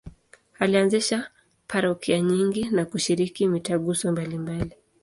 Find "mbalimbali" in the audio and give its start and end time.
4.11-4.75